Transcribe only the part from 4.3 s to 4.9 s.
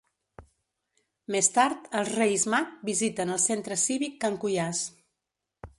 Cuiàs.